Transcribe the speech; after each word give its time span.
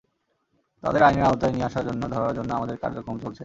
তাদের 0.83 1.01
আইনের 1.03 1.25
আওতায় 1.25 1.51
নিয়ে 1.51 1.65
আসার 1.65 1.83
জন্য, 1.85 2.01
ধরার 2.07 2.33
জন্য 2.35 2.49
আমাদের 2.53 2.75
কার্যক্রম 2.77 3.17
চলছে। 3.19 3.39